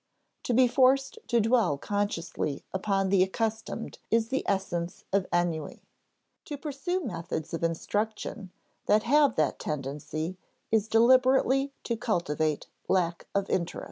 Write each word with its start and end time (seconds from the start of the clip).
To 0.45 0.53
be 0.55 0.67
forced 0.67 1.19
to 1.27 1.39
dwell 1.39 1.77
consciously 1.77 2.63
upon 2.73 3.09
the 3.09 3.21
accustomed 3.21 3.99
is 4.09 4.29
the 4.29 4.43
essence 4.47 5.03
of 5.13 5.27
ennui; 5.31 5.83
to 6.45 6.57
pursue 6.57 7.01
methods 7.03 7.53
of 7.53 7.63
instruction 7.63 8.51
that 8.87 9.03
have 9.03 9.35
that 9.35 9.59
tendency 9.59 10.39
is 10.71 10.87
deliberately 10.87 11.71
to 11.83 11.95
cultivate 11.95 12.65
lack 12.87 13.27
of 13.35 13.47
interest. 13.47 13.79